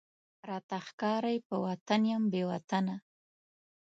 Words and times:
راته 0.49 0.77
ښکاری 0.87 1.37
په 1.47 1.55
وطن 1.65 2.01
یم 2.11 2.23
بې 2.31 2.43
وطنه، 2.51 2.95